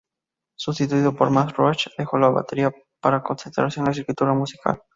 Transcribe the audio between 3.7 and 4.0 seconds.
en la